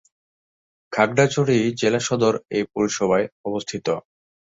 [0.93, 3.87] খাগড়াছড়ি জেলা সদর এ পৌরসভায় অবস্থিত।